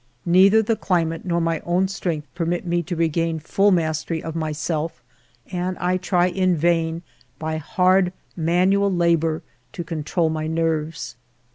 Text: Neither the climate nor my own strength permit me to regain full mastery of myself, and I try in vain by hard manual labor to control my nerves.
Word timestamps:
Neither 0.25 0.63
the 0.63 0.75
climate 0.75 1.25
nor 1.25 1.39
my 1.39 1.59
own 1.59 1.87
strength 1.87 2.27
permit 2.33 2.65
me 2.65 2.81
to 2.81 2.95
regain 2.95 3.37
full 3.37 3.69
mastery 3.69 4.23
of 4.23 4.35
myself, 4.35 5.03
and 5.51 5.77
I 5.77 5.97
try 5.97 6.25
in 6.25 6.55
vain 6.55 7.03
by 7.37 7.57
hard 7.57 8.11
manual 8.35 8.91
labor 8.91 9.43
to 9.73 9.83
control 9.83 10.31
my 10.31 10.47
nerves. 10.47 11.17